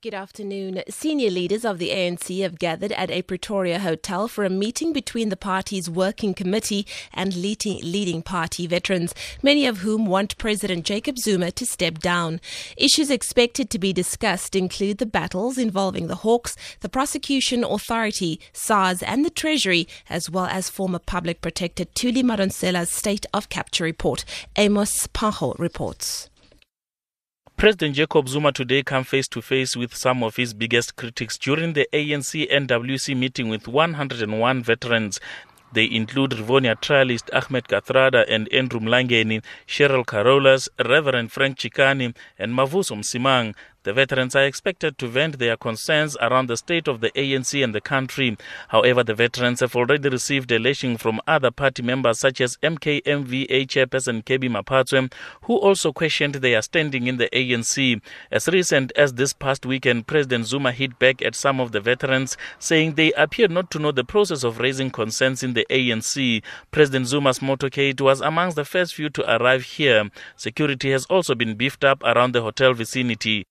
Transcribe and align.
Good 0.00 0.14
afternoon. 0.14 0.84
Senior 0.88 1.28
leaders 1.28 1.64
of 1.64 1.80
the 1.80 1.90
ANC 1.90 2.40
have 2.42 2.60
gathered 2.60 2.92
at 2.92 3.10
a 3.10 3.22
Pretoria 3.22 3.80
hotel 3.80 4.28
for 4.28 4.44
a 4.44 4.48
meeting 4.48 4.92
between 4.92 5.28
the 5.28 5.36
party's 5.36 5.90
working 5.90 6.34
committee 6.34 6.86
and 7.12 7.34
leading, 7.34 8.22
party 8.22 8.68
veterans, 8.68 9.12
many 9.42 9.66
of 9.66 9.78
whom 9.78 10.06
want 10.06 10.38
President 10.38 10.84
Jacob 10.84 11.18
Zuma 11.18 11.50
to 11.50 11.66
step 11.66 11.98
down. 11.98 12.40
Issues 12.76 13.10
expected 13.10 13.70
to 13.70 13.78
be 13.80 13.92
discussed 13.92 14.54
include 14.54 14.98
the 14.98 15.04
battles 15.04 15.58
involving 15.58 16.06
the 16.06 16.22
Hawks, 16.22 16.54
the 16.78 16.88
Prosecution 16.88 17.64
Authority, 17.64 18.38
SARS, 18.52 19.02
and 19.02 19.24
the 19.24 19.30
Treasury, 19.30 19.88
as 20.08 20.30
well 20.30 20.46
as 20.46 20.70
former 20.70 21.00
public 21.00 21.40
protector 21.40 21.84
Thuli 21.84 22.22
Madonsela's 22.22 22.90
state 22.90 23.26
of 23.34 23.48
capture 23.48 23.82
report. 23.82 24.24
Amos 24.54 25.08
Paho 25.08 25.58
reports. 25.58 26.30
President 27.58 27.96
Jacob 27.96 28.28
Zuma 28.28 28.52
today 28.52 28.84
came 28.84 29.02
face 29.02 29.26
to 29.26 29.42
face 29.42 29.76
with 29.76 29.92
some 29.92 30.22
of 30.22 30.36
his 30.36 30.54
biggest 30.54 30.94
critics 30.94 31.36
during 31.36 31.72
the 31.72 31.88
ANC 31.92 32.48
NWC 32.48 33.16
meeting 33.16 33.48
with 33.48 33.66
101 33.66 34.62
veterans. 34.62 35.18
They 35.72 35.90
include 35.90 36.30
Rivonia 36.30 36.76
trialist 36.76 37.28
Ahmed 37.32 37.64
Kathrada 37.64 38.24
and 38.28 38.48
Andrew 38.52 38.78
Mlangeni, 38.78 39.42
Cheryl 39.66 40.06
Carolus, 40.06 40.68
Reverend 40.78 41.32
Frank 41.32 41.58
Chikane, 41.58 42.14
and 42.38 42.54
Mavuso 42.54 42.94
Msimang. 42.96 43.56
The 43.88 43.94
veterans 43.94 44.36
are 44.36 44.44
expected 44.44 44.98
to 44.98 45.06
vent 45.06 45.38
their 45.38 45.56
concerns 45.56 46.14
around 46.20 46.48
the 46.48 46.58
state 46.58 46.88
of 46.88 47.00
the 47.00 47.10
ANC 47.12 47.64
and 47.64 47.74
the 47.74 47.80
country. 47.80 48.36
However, 48.68 49.02
the 49.02 49.14
veterans 49.14 49.60
have 49.60 49.74
already 49.74 50.10
received 50.10 50.52
a 50.52 50.58
lashing 50.58 50.98
from 50.98 51.22
other 51.26 51.50
party 51.50 51.82
members 51.82 52.20
such 52.20 52.42
as 52.42 52.58
MKMVA 52.58 53.66
chairperson 53.66 54.24
Kebby 54.24 54.50
Maphatsoe, 54.50 55.10
who 55.44 55.56
also 55.56 55.90
questioned 55.94 56.34
their 56.34 56.60
standing 56.60 57.06
in 57.06 57.16
the 57.16 57.30
ANC. 57.32 58.02
As 58.30 58.46
recent 58.48 58.92
as 58.94 59.14
this 59.14 59.32
past 59.32 59.64
weekend, 59.64 60.06
President 60.06 60.44
Zuma 60.44 60.70
hit 60.70 60.98
back 60.98 61.22
at 61.22 61.34
some 61.34 61.58
of 61.58 61.72
the 61.72 61.80
veterans, 61.80 62.36
saying 62.58 62.92
they 62.92 63.14
appear 63.14 63.48
not 63.48 63.70
to 63.70 63.78
know 63.78 63.90
the 63.90 64.04
process 64.04 64.44
of 64.44 64.58
raising 64.58 64.90
concerns 64.90 65.42
in 65.42 65.54
the 65.54 65.66
ANC. 65.70 66.42
President 66.72 67.06
Zuma's 67.06 67.38
motorcade 67.38 68.02
was 68.02 68.20
amongst 68.20 68.56
the 68.56 68.66
first 68.66 68.94
few 68.94 69.08
to 69.08 69.34
arrive 69.34 69.62
here. 69.62 70.10
Security 70.36 70.90
has 70.90 71.06
also 71.06 71.34
been 71.34 71.54
beefed 71.54 71.84
up 71.84 72.02
around 72.02 72.34
the 72.34 72.42
hotel 72.42 72.74
vicinity. 72.74 73.46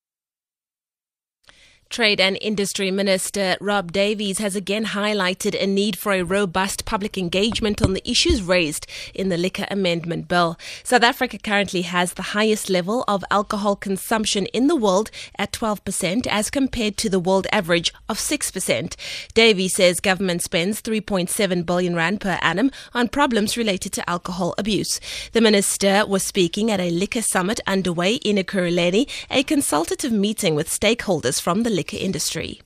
Trade 1.89 2.19
and 2.19 2.37
Industry 2.41 2.91
Minister 2.91 3.55
Rob 3.61 3.91
Davies 3.91 4.39
has 4.39 4.55
again 4.55 4.85
highlighted 4.85 5.59
a 5.59 5.65
need 5.65 5.97
for 5.97 6.11
a 6.11 6.23
robust 6.23 6.85
public 6.85 7.17
engagement 7.17 7.81
on 7.81 7.93
the 7.93 8.09
issues 8.09 8.41
raised 8.41 8.85
in 9.13 9.29
the 9.29 9.37
Liquor 9.37 9.65
Amendment 9.71 10.27
Bill. 10.27 10.57
South 10.83 11.03
Africa 11.03 11.37
currently 11.37 11.83
has 11.83 12.13
the 12.13 12.33
highest 12.33 12.69
level 12.69 13.05
of 13.07 13.23
alcohol 13.31 13.75
consumption 13.75 14.47
in 14.47 14.67
the 14.67 14.75
world 14.75 15.09
at 15.37 15.53
12% 15.53 16.27
as 16.27 16.49
compared 16.49 16.97
to 16.97 17.09
the 17.09 17.19
world 17.19 17.47
average 17.51 17.93
of 18.09 18.17
6%. 18.17 18.95
Davies 19.33 19.73
says 19.73 19.99
government 19.99 20.41
spends 20.41 20.81
3.7 20.81 21.65
billion 21.65 21.95
rand 21.95 22.19
per 22.19 22.37
annum 22.41 22.69
on 22.93 23.07
problems 23.07 23.57
related 23.57 23.93
to 23.93 24.09
alcohol 24.09 24.53
abuse. 24.57 24.99
The 25.31 25.41
minister 25.41 26.05
was 26.05 26.23
speaking 26.23 26.69
at 26.69 26.81
a 26.81 26.91
liquor 26.91 27.21
summit 27.21 27.61
underway 27.65 28.15
in 28.15 28.35
Ekurhuleni, 28.35 29.09
a 29.31 29.43
consultative 29.43 30.11
meeting 30.11 30.53
with 30.53 30.69
stakeholders 30.69 31.41
from 31.41 31.63
the 31.63 31.76
liquor 31.77 31.97
industry. 31.97 32.59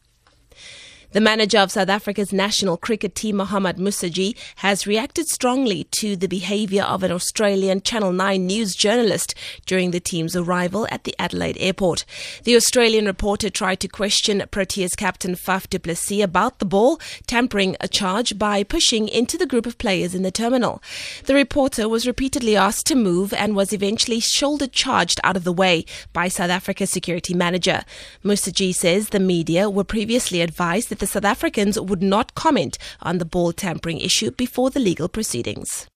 The 1.14 1.20
manager 1.20 1.58
of 1.58 1.72
South 1.72 1.90
Africa's 1.90 2.32
national 2.32 2.78
cricket 2.78 3.16
team, 3.16 3.36
Mohammad 3.36 3.76
Moosajee, 3.76 4.34
has 4.58 4.88
reacted 4.88 5.28
strongly 5.28 5.84
to 5.92 6.16
the 6.16 6.30
behaviour 6.30 6.84
of 6.84 7.04
an 7.04 7.12
Australian 7.12 7.82
Channel 7.82 8.14
9 8.14 8.48
news 8.48 8.76
journalist 8.76 9.36
during 9.66 9.92
the 9.92 10.00
team's 10.00 10.38
arrival 10.38 10.88
at 10.90 11.04
the 11.04 11.14
Adelaide 11.20 11.58
airport. 11.60 12.06
The 12.46 12.56
Australian 12.56 13.08
reporter 13.08 13.50
tried 13.50 13.82
to 13.82 13.90
question 13.90 14.42
Proteas 14.54 14.96
captain 14.96 15.36
Faf 15.36 15.70
du 15.70 15.80
Plessis 15.80 16.24
about 16.24 16.60
the 16.60 16.66
ball, 16.66 16.98
tampering 17.28 17.76
a 17.82 17.90
charge 17.90 18.40
by 18.40 18.64
pushing 18.64 19.10
into 19.10 19.38
the 19.38 19.46
group 19.46 19.66
of 19.66 19.78
players 19.78 20.16
in 20.16 20.24
the 20.24 20.32
terminal. 20.32 20.82
The 21.26 21.36
reporter 21.36 21.90
was 21.90 22.08
repeatedly 22.08 22.56
asked 22.56 22.86
to 22.86 22.96
move 22.96 23.34
and 23.34 23.54
was 23.54 23.74
eventually 23.74 24.22
shoulder 24.22 24.68
charged 24.68 25.20
out 25.26 25.36
of 25.36 25.44
the 25.44 25.52
way 25.52 25.84
by 26.14 26.30
South 26.30 26.52
Africa's 26.52 26.90
security 26.90 27.34
manager. 27.34 27.84
Moosajee 28.24 28.74
says 28.74 29.10
the 29.10 29.20
media 29.20 29.70
were 29.70 29.84
previously 29.84 30.40
advised 30.40 30.88
that 30.88 31.01
the 31.02 31.08
South 31.08 31.26
Africans 31.26 31.80
would 31.80 32.04
not 32.04 32.36
comment 32.36 32.78
on 33.02 33.18
the 33.18 33.26
ball 33.26 33.52
tampering 33.52 34.00
issue 34.00 34.30
before 34.32 34.70
the 34.70 34.80
legal 34.80 35.10
proceedings. 35.10 35.88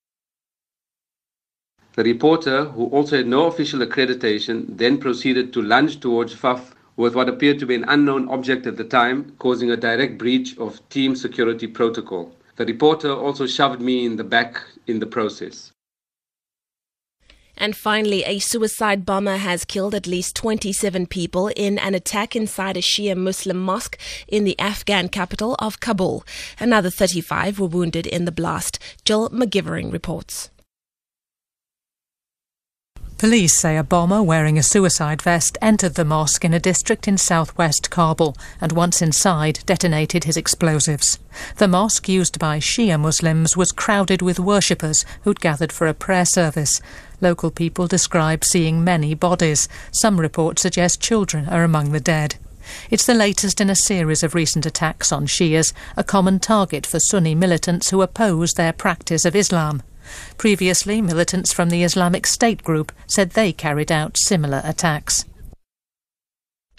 The 1.93 2.03
reporter, 2.03 2.66
who 2.66 2.88
also 2.88 3.17
had 3.17 3.27
no 3.27 3.45
official 3.45 3.79
accreditation, 3.79 4.66
then 4.67 4.97
proceeded 4.97 5.53
to 5.53 5.61
lunge 5.61 5.99
towards 5.99 6.35
Faf 6.35 6.73
with 6.97 7.13
what 7.13 7.29
appeared 7.29 7.59
to 7.59 7.67
be 7.67 7.75
an 7.75 7.85
unknown 7.88 8.27
object 8.29 8.66
at 8.66 8.77
the 8.77 8.83
time, 8.83 9.35
causing 9.38 9.69
a 9.69 9.77
direct 9.77 10.17
breach 10.17 10.57
of 10.57 10.81
team 10.89 11.16
security 11.16 11.67
protocol. 11.67 12.35
The 12.55 12.66
reporter 12.66 13.13
also 13.13 13.45
shoved 13.45 13.81
me 13.81 14.05
in 14.05 14.16
the 14.16 14.23
back 14.23 14.59
in 14.87 14.99
the 14.99 15.05
process. 15.05 15.72
And 17.57 17.75
finally, 17.75 18.23
a 18.23 18.39
suicide 18.39 19.05
bomber 19.05 19.38
has 19.38 19.66
killed 19.66 19.95
at 19.95 20.07
least 20.07 20.35
27 20.35 21.07
people 21.07 21.47
in 21.55 21.77
an 21.79 21.95
attack 21.95 22.35
inside 22.35 22.77
a 22.77 22.81
Shia 22.81 23.16
Muslim 23.16 23.57
mosque 23.57 23.97
in 24.27 24.43
the 24.43 24.59
Afghan 24.59 25.09
capital 25.09 25.55
of 25.59 25.79
Kabul. 25.79 26.25
Another 26.59 26.89
35 26.89 27.59
were 27.59 27.67
wounded 27.67 28.07
in 28.07 28.25
the 28.25 28.31
blast. 28.31 28.79
Jill 29.03 29.29
McGivering 29.29 29.91
reports. 29.91 30.49
Police 33.17 33.53
say 33.53 33.77
a 33.77 33.83
bomber 33.83 34.21
wearing 34.21 34.57
a 34.57 34.63
suicide 34.63 35.21
vest 35.21 35.57
entered 35.61 35.95
the 35.95 36.03
mosque 36.03 36.43
in 36.43 36.53
a 36.53 36.59
district 36.59 37.07
in 37.07 37.17
southwest 37.17 37.89
Kabul 37.89 38.35
and 38.59 38.73
once 38.73 39.01
inside 39.01 39.59
detonated 39.65 40.25
his 40.25 40.35
explosives. 40.35 41.17
The 41.55 41.69
mosque 41.69 42.09
used 42.09 42.39
by 42.39 42.59
Shia 42.59 42.99
Muslims 42.99 43.55
was 43.55 43.71
crowded 43.71 44.21
with 44.21 44.37
worshippers 44.37 45.05
who'd 45.23 45.39
gathered 45.39 45.71
for 45.71 45.87
a 45.87 45.93
prayer 45.93 46.25
service. 46.25 46.81
Local 47.21 47.51
people 47.51 47.87
describe 47.87 48.43
seeing 48.43 48.83
many 48.83 49.13
bodies. 49.13 49.69
Some 49.91 50.19
reports 50.19 50.63
suggest 50.63 50.99
children 50.99 51.47
are 51.47 51.63
among 51.63 51.93
the 51.93 52.01
dead. 52.01 52.35
It's 52.89 53.05
the 53.05 53.13
latest 53.13 53.61
in 53.61 53.69
a 53.69 53.75
series 53.75 54.23
of 54.23 54.35
recent 54.35 54.65
attacks 54.65 55.13
on 55.13 55.25
Shias, 55.25 55.71
a 55.95 56.03
common 56.03 56.39
target 56.39 56.85
for 56.85 56.99
Sunni 56.99 57.33
militants 57.33 57.91
who 57.91 58.01
oppose 58.01 58.55
their 58.55 58.73
practice 58.73 59.23
of 59.23 59.37
Islam. 59.37 59.83
Previously, 60.38 61.01
militants 61.01 61.53
from 61.53 61.69
the 61.69 61.83
Islamic 61.83 62.25
State 62.27 62.63
group 62.63 62.91
said 63.07 63.31
they 63.31 63.51
carried 63.51 63.91
out 63.91 64.17
similar 64.17 64.61
attacks. 64.63 65.25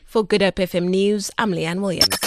For 0.04 0.24
Good 0.24 0.40
FM 0.40 0.88
News, 0.88 1.30
I'm 1.36 1.52
Leanne 1.52 1.80
Williams. 1.80 2.18